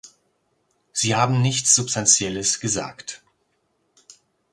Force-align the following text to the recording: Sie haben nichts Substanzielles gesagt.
Sie 0.93 1.13
haben 1.15 1.43
nichts 1.43 1.75
Substanzielles 1.75 2.59
gesagt. 2.59 3.21